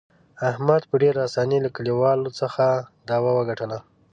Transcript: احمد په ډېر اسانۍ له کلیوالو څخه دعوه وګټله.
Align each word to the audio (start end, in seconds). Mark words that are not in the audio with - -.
احمد 0.49 0.81
په 0.89 0.95
ډېر 1.03 1.15
اسانۍ 1.27 1.57
له 1.65 1.69
کلیوالو 1.77 2.29
څخه 2.39 2.65
دعوه 3.09 3.31
وګټله. 3.35 3.79